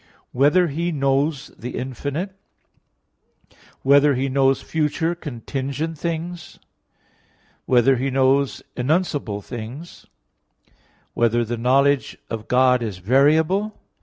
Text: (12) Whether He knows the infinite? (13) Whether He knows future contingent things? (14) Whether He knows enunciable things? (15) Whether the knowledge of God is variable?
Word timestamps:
(12) 0.31 0.31
Whether 0.31 0.67
He 0.69 0.91
knows 0.91 1.51
the 1.59 1.77
infinite? 1.77 2.33
(13) 3.51 3.57
Whether 3.83 4.15
He 4.15 4.29
knows 4.29 4.59
future 4.59 5.13
contingent 5.13 5.95
things? 5.95 6.53
(14) 7.67 7.67
Whether 7.67 7.95
He 7.97 8.09
knows 8.09 8.63
enunciable 8.75 9.43
things? 9.45 10.07
(15) 10.65 10.77
Whether 11.13 11.45
the 11.45 11.57
knowledge 11.57 12.17
of 12.31 12.47
God 12.47 12.81
is 12.81 12.97
variable? 12.97 13.77